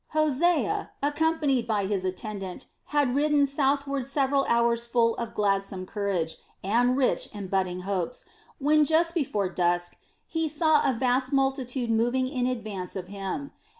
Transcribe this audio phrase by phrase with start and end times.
[0.17, 6.97] Hosea, accompanied by his attendant, had ridden southward several hours full of gladsome courage and
[6.97, 8.25] rich in budding hopes,
[8.57, 13.51] when just before dusk he saw a vast multitude moving in advance of him.